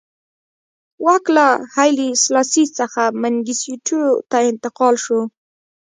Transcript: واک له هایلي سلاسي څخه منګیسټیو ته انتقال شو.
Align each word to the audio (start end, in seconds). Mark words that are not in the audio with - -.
واک 1.05 1.25
له 1.35 1.47
هایلي 1.75 2.09
سلاسي 2.25 2.63
څخه 2.77 3.01
منګیسټیو 3.21 4.05
ته 4.29 4.37
انتقال 4.51 4.95
شو. 5.05 5.19